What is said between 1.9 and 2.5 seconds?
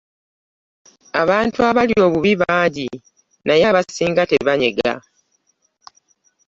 obubi